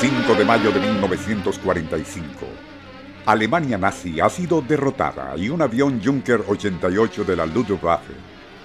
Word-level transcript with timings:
5 0.00 0.34
de 0.34 0.46
mayo 0.46 0.72
de 0.72 0.80
1945. 0.80 2.46
Alemania 3.26 3.76
nazi 3.76 4.18
ha 4.18 4.30
sido 4.30 4.62
derrotada 4.62 5.36
y 5.36 5.50
un 5.50 5.60
avión 5.60 6.00
Junker 6.02 6.42
88 6.48 7.24
de 7.24 7.36
la 7.36 7.44
Luftwaffe, 7.44 8.14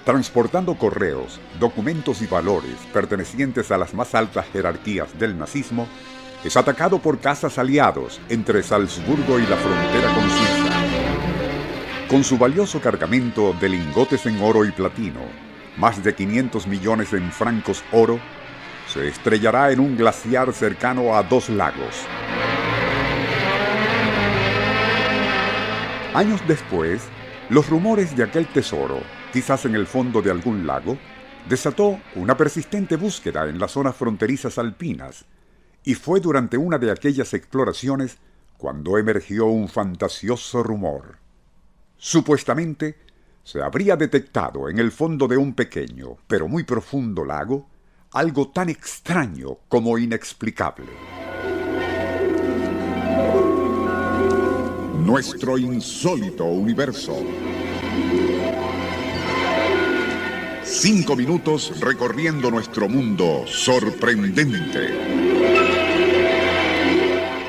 transportando 0.06 0.76
correos, 0.76 1.38
documentos 1.60 2.22
y 2.22 2.26
valores 2.26 2.78
pertenecientes 2.90 3.70
a 3.70 3.76
las 3.76 3.92
más 3.92 4.14
altas 4.14 4.46
jerarquías 4.50 5.18
del 5.18 5.36
nazismo, 5.36 5.86
es 6.42 6.56
atacado 6.56 7.00
por 7.00 7.18
cazas 7.18 7.58
aliados 7.58 8.18
entre 8.30 8.62
Salzburgo 8.62 9.38
y 9.38 9.46
la 9.46 9.56
frontera 9.58 10.14
con 10.14 10.30
Suiza. 10.30 10.70
Con 12.08 12.24
su 12.24 12.38
valioso 12.38 12.80
cargamento 12.80 13.54
de 13.60 13.68
lingotes 13.68 14.24
en 14.24 14.40
oro 14.40 14.64
y 14.64 14.72
platino, 14.72 15.20
más 15.76 16.02
de 16.02 16.14
500 16.14 16.66
millones 16.66 17.12
en 17.12 17.30
francos 17.30 17.84
oro, 17.92 18.18
se 18.86 19.08
estrellará 19.08 19.72
en 19.72 19.80
un 19.80 19.96
glaciar 19.96 20.52
cercano 20.52 21.16
a 21.16 21.22
dos 21.22 21.48
lagos. 21.48 22.06
Años 26.14 26.40
después, 26.48 27.02
los 27.50 27.68
rumores 27.68 28.16
de 28.16 28.22
aquel 28.22 28.46
tesoro, 28.46 29.00
quizás 29.32 29.66
en 29.66 29.74
el 29.74 29.86
fondo 29.86 30.22
de 30.22 30.30
algún 30.30 30.66
lago, 30.66 30.96
desató 31.48 32.00
una 32.14 32.36
persistente 32.36 32.96
búsqueda 32.96 33.48
en 33.48 33.58
las 33.58 33.72
zonas 33.72 33.94
fronterizas 33.94 34.58
alpinas, 34.58 35.24
y 35.84 35.94
fue 35.94 36.20
durante 36.20 36.56
una 36.56 36.78
de 36.78 36.90
aquellas 36.90 37.34
exploraciones 37.34 38.18
cuando 38.56 38.98
emergió 38.98 39.46
un 39.46 39.68
fantasioso 39.68 40.62
rumor. 40.62 41.18
Supuestamente, 41.98 42.96
se 43.44 43.62
habría 43.62 43.94
detectado 43.96 44.68
en 44.68 44.78
el 44.78 44.90
fondo 44.90 45.28
de 45.28 45.36
un 45.36 45.54
pequeño, 45.54 46.16
pero 46.26 46.48
muy 46.48 46.64
profundo 46.64 47.24
lago, 47.24 47.68
algo 48.16 48.48
tan 48.48 48.70
extraño 48.70 49.58
como 49.68 49.98
inexplicable. 49.98 50.86
Nuestro 55.04 55.58
insólito 55.58 56.46
universo. 56.46 57.14
Cinco 60.62 61.14
minutos 61.14 61.78
recorriendo 61.78 62.50
nuestro 62.50 62.88
mundo 62.88 63.44
sorprendente. 63.46 64.94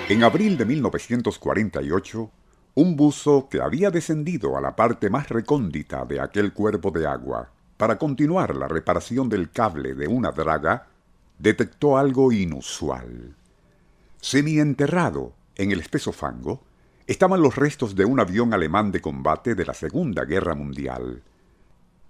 En 0.10 0.22
abril 0.22 0.58
de 0.58 0.66
1948, 0.66 2.32
un 2.76 2.96
buzo 2.98 3.48
que 3.50 3.62
había 3.62 3.90
descendido 3.90 4.58
a 4.58 4.62
la 4.62 4.76
parte 4.76 5.10
más 5.10 5.30
recóndita 5.30 6.04
de 6.04 6.20
aquel 6.20 6.52
cuerpo 6.52 6.92
de 6.92 7.08
agua 7.08 7.54
para 7.78 7.98
continuar 7.98 8.56
la 8.56 8.68
reparación 8.68 9.30
del 9.30 9.52
cable 9.52 9.94
de 9.94 10.08
una 10.08 10.32
draga, 10.32 10.88
detectó 11.38 11.98
algo 11.98 12.32
inusual. 12.32 13.36
Semienterrado 14.20 15.34
en 15.56 15.72
el 15.72 15.80
espeso 15.80 16.12
fango 16.12 16.64
estaban 17.06 17.42
los 17.42 17.56
restos 17.56 17.96
de 17.96 18.06
un 18.06 18.20
avión 18.20 18.54
alemán 18.54 18.92
de 18.92 19.00
combate 19.00 19.56
de 19.56 19.66
la 19.66 19.74
Segunda 19.74 20.26
Guerra 20.26 20.56
Mundial. 20.56 21.22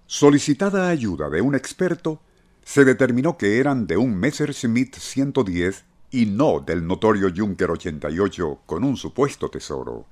Solicitada 0.06 0.88
ayuda 0.88 1.29
de 1.29 1.41
un 1.41 1.53
experto, 1.53 2.22
se 2.63 2.85
determinó 2.85 3.38
que 3.38 3.59
eran 3.59 3.88
de 3.88 3.97
un 3.97 4.16
Messerschmitt 4.16 4.95
110 4.95 5.85
y 6.11 6.25
no 6.25 6.61
del 6.61 6.88
notorio 6.88 7.29
Junker 7.35 7.72
88 7.72 8.61
con 8.66 8.83
un 8.83 8.95
supuesto 8.95 9.50
tesoro. 9.50 10.06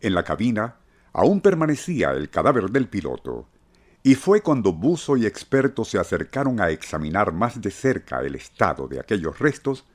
En 0.00 0.14
la 0.14 0.22
cabina 0.22 0.76
aún 1.12 1.40
permanecía 1.40 2.10
el 2.10 2.28
cadáver 2.28 2.70
del 2.70 2.88
piloto, 2.88 3.48
y 4.06 4.16
fue 4.16 4.42
cuando 4.42 4.74
buzo 4.74 5.16
y 5.16 5.24
experto 5.24 5.82
se 5.82 5.98
acercaron 5.98 6.60
a 6.60 6.68
examinar 6.68 7.32
más 7.32 7.62
de 7.62 7.70
cerca 7.70 8.20
el 8.20 8.34
estado 8.34 8.86
de 8.86 9.00
aquellos 9.00 9.38
restos, 9.38 9.86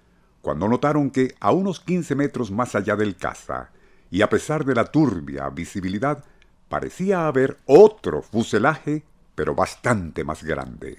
cuando 0.41 0.67
notaron 0.67 1.11
que 1.11 1.35
a 1.39 1.51
unos 1.51 1.79
15 1.79 2.15
metros 2.15 2.49
más 2.49 2.73
allá 2.73 2.95
del 2.95 3.15
caza, 3.15 3.69
y 4.09 4.23
a 4.23 4.29
pesar 4.29 4.65
de 4.65 4.73
la 4.73 4.85
turbia 4.85 5.47
visibilidad, 5.49 6.23
parecía 6.69 7.27
haber 7.27 7.57
otro 7.67 8.23
fuselaje, 8.23 9.03
pero 9.35 9.53
bastante 9.53 10.23
más 10.23 10.43
grande. 10.43 10.97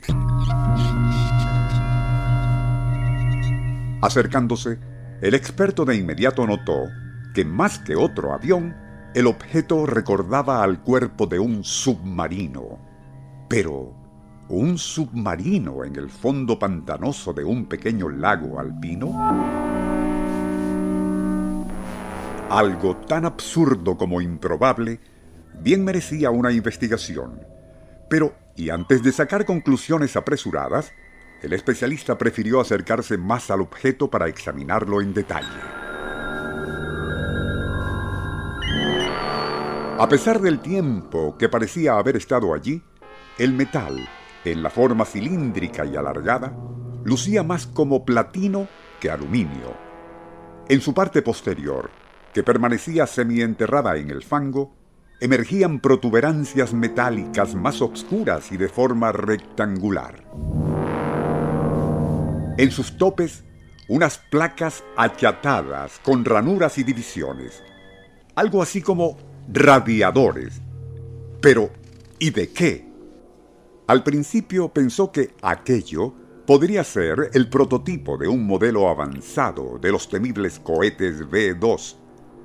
Acercándose, 4.02 4.78
el 5.20 5.34
experto 5.34 5.84
de 5.84 5.96
inmediato 5.96 6.46
notó 6.46 6.84
que 7.34 7.44
más 7.44 7.80
que 7.80 7.96
otro 7.96 8.32
avión, 8.32 8.76
el 9.16 9.26
objeto 9.26 9.84
recordaba 9.84 10.62
al 10.62 10.80
cuerpo 10.80 11.26
de 11.26 11.40
un 11.40 11.64
submarino. 11.64 12.89
Pero, 13.50 13.92
¿un 14.48 14.78
submarino 14.78 15.84
en 15.84 15.96
el 15.96 16.08
fondo 16.08 16.56
pantanoso 16.56 17.32
de 17.32 17.42
un 17.42 17.66
pequeño 17.66 18.08
lago 18.08 18.60
alpino? 18.60 19.10
Algo 22.48 22.96
tan 22.98 23.24
absurdo 23.24 23.96
como 23.96 24.20
improbable 24.20 25.00
bien 25.60 25.84
merecía 25.84 26.30
una 26.30 26.52
investigación. 26.52 27.40
Pero, 28.08 28.36
y 28.54 28.70
antes 28.70 29.02
de 29.02 29.10
sacar 29.10 29.44
conclusiones 29.44 30.14
apresuradas, 30.14 30.92
el 31.42 31.52
especialista 31.52 32.16
prefirió 32.16 32.60
acercarse 32.60 33.18
más 33.18 33.50
al 33.50 33.62
objeto 33.62 34.08
para 34.08 34.28
examinarlo 34.28 35.00
en 35.00 35.12
detalle. 35.12 35.48
A 39.98 40.06
pesar 40.08 40.40
del 40.40 40.60
tiempo 40.60 41.36
que 41.36 41.48
parecía 41.48 41.98
haber 41.98 42.16
estado 42.16 42.54
allí, 42.54 42.84
el 43.40 43.54
metal, 43.54 44.06
en 44.44 44.62
la 44.62 44.68
forma 44.68 45.06
cilíndrica 45.06 45.86
y 45.86 45.96
alargada, 45.96 46.54
lucía 47.04 47.42
más 47.42 47.66
como 47.66 48.04
platino 48.04 48.68
que 49.00 49.10
aluminio. 49.10 49.74
En 50.68 50.82
su 50.82 50.92
parte 50.92 51.22
posterior, 51.22 51.90
que 52.34 52.42
permanecía 52.42 53.06
semienterrada 53.06 53.96
en 53.96 54.10
el 54.10 54.22
fango, 54.22 54.76
emergían 55.20 55.80
protuberancias 55.80 56.74
metálicas 56.74 57.54
más 57.54 57.80
oscuras 57.80 58.52
y 58.52 58.58
de 58.58 58.68
forma 58.68 59.10
rectangular. 59.10 60.22
En 62.58 62.70
sus 62.70 62.98
topes, 62.98 63.44
unas 63.88 64.18
placas 64.18 64.84
achatadas 64.98 65.98
con 66.04 66.26
ranuras 66.26 66.76
y 66.76 66.82
divisiones, 66.82 67.62
algo 68.34 68.60
así 68.60 68.82
como 68.82 69.16
radiadores. 69.50 70.60
Pero, 71.40 71.70
¿y 72.18 72.28
de 72.32 72.50
qué? 72.50 72.89
Al 73.90 74.04
principio 74.04 74.68
pensó 74.68 75.10
que 75.10 75.34
aquello 75.42 76.14
podría 76.46 76.84
ser 76.84 77.30
el 77.34 77.50
prototipo 77.50 78.16
de 78.16 78.28
un 78.28 78.46
modelo 78.46 78.88
avanzado 78.88 79.80
de 79.82 79.90
los 79.90 80.08
temibles 80.08 80.60
cohetes 80.60 81.22
V-2, 81.22 81.96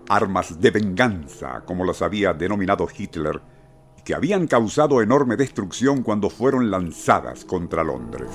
armas 0.10 0.60
de 0.60 0.72
venganza, 0.72 1.62
como 1.64 1.86
las 1.86 2.02
había 2.02 2.34
denominado 2.34 2.88
Hitler, 2.92 3.44
que 4.04 4.16
habían 4.16 4.48
causado 4.48 5.04
enorme 5.04 5.36
destrucción 5.36 6.02
cuando 6.02 6.32
fueron 6.32 6.72
lanzadas 6.72 7.46
contra 7.46 7.84
Londres. 7.84 8.32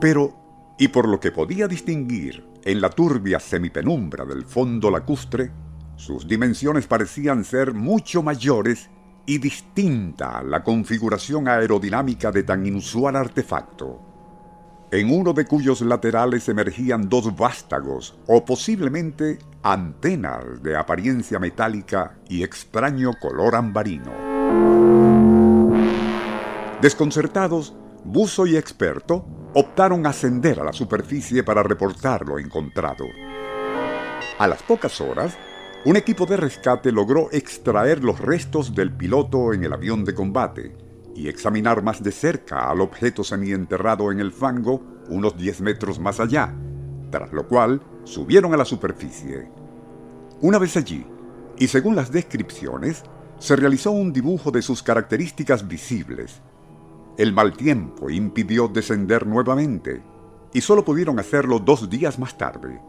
Pero, 0.00 0.74
y 0.80 0.88
por 0.88 1.06
lo 1.06 1.20
que 1.20 1.30
podía 1.30 1.68
distinguir 1.68 2.44
en 2.64 2.80
la 2.80 2.90
turbia 2.90 3.38
semipenumbra 3.38 4.24
del 4.24 4.44
fondo 4.44 4.90
lacustre, 4.90 5.52
sus 5.94 6.26
dimensiones 6.26 6.88
parecían 6.88 7.44
ser 7.44 7.72
mucho 7.72 8.20
mayores 8.20 8.90
y 9.30 9.38
distinta 9.38 10.42
la 10.42 10.64
configuración 10.64 11.46
aerodinámica 11.46 12.32
de 12.32 12.42
tan 12.42 12.66
inusual 12.66 13.14
artefacto, 13.14 14.00
en 14.90 15.08
uno 15.08 15.32
de 15.32 15.44
cuyos 15.44 15.82
laterales 15.82 16.48
emergían 16.48 17.08
dos 17.08 17.36
vástagos 17.36 18.18
o 18.26 18.44
posiblemente 18.44 19.38
antenas 19.62 20.60
de 20.64 20.76
apariencia 20.76 21.38
metálica 21.38 22.18
y 22.28 22.42
extraño 22.42 23.12
color 23.20 23.54
ambarino. 23.54 24.10
Desconcertados, 26.82 27.72
buzo 28.02 28.48
y 28.48 28.56
experto 28.56 29.24
optaron 29.54 30.08
ascender 30.08 30.58
a 30.58 30.64
la 30.64 30.72
superficie 30.72 31.44
para 31.44 31.62
reportar 31.62 32.26
lo 32.26 32.40
encontrado. 32.40 33.04
A 34.40 34.48
las 34.48 34.60
pocas 34.64 35.00
horas, 35.00 35.38
un 35.86 35.96
equipo 35.96 36.26
de 36.26 36.36
rescate 36.36 36.92
logró 36.92 37.30
extraer 37.32 38.04
los 38.04 38.20
restos 38.20 38.74
del 38.74 38.92
piloto 38.92 39.54
en 39.54 39.64
el 39.64 39.72
avión 39.72 40.04
de 40.04 40.14
combate 40.14 40.76
y 41.14 41.28
examinar 41.28 41.82
más 41.82 42.02
de 42.02 42.12
cerca 42.12 42.70
al 42.70 42.82
objeto 42.82 43.24
semienterrado 43.24 44.12
en 44.12 44.20
el 44.20 44.30
fango 44.30 44.82
unos 45.08 45.38
10 45.38 45.62
metros 45.62 45.98
más 45.98 46.20
allá, 46.20 46.54
tras 47.10 47.32
lo 47.32 47.48
cual 47.48 47.80
subieron 48.04 48.52
a 48.52 48.58
la 48.58 48.66
superficie. 48.66 49.50
Una 50.42 50.58
vez 50.58 50.76
allí, 50.76 51.06
y 51.58 51.66
según 51.66 51.96
las 51.96 52.12
descripciones, 52.12 53.02
se 53.38 53.56
realizó 53.56 53.90
un 53.90 54.12
dibujo 54.12 54.50
de 54.50 54.60
sus 54.60 54.82
características 54.82 55.66
visibles. 55.66 56.42
El 57.16 57.32
mal 57.32 57.56
tiempo 57.56 58.10
impidió 58.10 58.68
descender 58.68 59.26
nuevamente, 59.26 60.02
y 60.52 60.60
solo 60.60 60.84
pudieron 60.84 61.18
hacerlo 61.18 61.58
dos 61.58 61.88
días 61.88 62.18
más 62.18 62.36
tarde. 62.36 62.80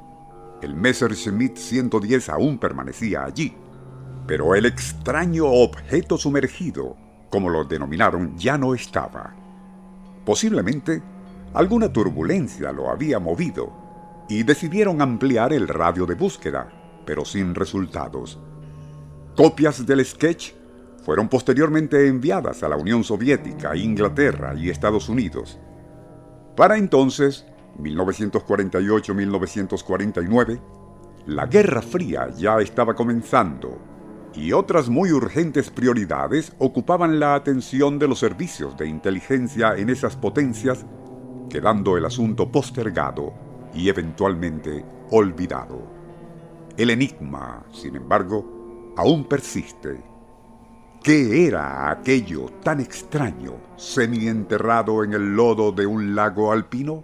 El 0.62 0.76
Messerschmitt 0.76 1.58
110 1.58 2.30
aún 2.30 2.60
permanecía 2.60 3.24
allí, 3.24 3.56
pero 4.28 4.54
el 4.54 4.68
extraño 4.68 5.48
objeto 5.48 6.18
sumergido, 6.18 6.96
como 7.32 7.50
lo 7.50 7.64
denominaron, 7.66 8.38
ya 8.38 8.58
no 8.58 8.76
estaba. 8.76 9.36
Posiblemente 10.24 11.02
alguna 11.54 11.92
turbulencia 11.92 12.72
lo 12.72 12.90
había 12.90 13.20
movido 13.20 14.26
y 14.30 14.44
decidieron 14.44 15.02
ampliar 15.02 15.52
el 15.52 15.68
radio 15.68 16.06
de 16.06 16.14
búsqueda, 16.16 16.72
pero 17.06 17.26
sin 17.26 17.56
resultados. 17.56 18.40
Copias 19.36 19.86
del 19.86 20.06
sketch 20.06 20.54
fueron 21.04 21.28
posteriormente 21.28 22.08
enviadas 22.08 22.62
a 22.62 22.70
la 22.70 22.78
Unión 22.78 23.04
Soviética, 23.04 23.76
Inglaterra 23.76 24.54
y 24.56 24.70
Estados 24.70 25.10
Unidos. 25.10 25.60
Para 26.56 26.78
entonces, 26.78 27.48
1948-1949, 27.80 30.60
la 31.28 31.46
Guerra 31.46 31.82
Fría 31.82 32.30
ya 32.36 32.60
estaba 32.60 32.96
comenzando 32.96 33.78
y 34.34 34.54
otras 34.54 34.90
muy 34.90 35.12
urgentes 35.12 35.70
prioridades 35.70 36.54
ocupaban 36.58 37.20
la 37.20 37.36
atención 37.36 38.00
de 38.00 38.08
los 38.08 38.20
servicios 38.20 38.78
de 38.78 38.88
inteligencia 38.88 39.76
en 39.76 39.90
esas 39.90 40.16
potencias, 40.16 40.86
quedando 41.50 41.98
el 41.98 42.06
asunto 42.06 42.52
postergado 42.52 43.34
y 43.74 43.90
eventualmente 43.90 44.86
olvidado. 45.12 45.82
El 46.78 46.90
enigma, 46.90 47.66
sin 47.72 47.98
embargo, 47.98 48.94
aún 48.96 49.26
persiste. 49.26 50.02
¿Qué 51.04 51.48
era 51.48 51.90
aquello 51.90 52.46
tan 52.64 52.80
extraño, 52.80 53.56
semienterrado 53.76 55.04
en 55.04 55.14
el 55.14 55.36
lodo 55.36 55.72
de 55.72 55.86
un 55.86 56.16
lago 56.16 56.52
alpino? 56.52 57.04